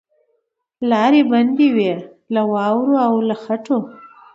[0.89, 1.93] لاري بندي وې
[2.33, 3.79] له واورو او له خټو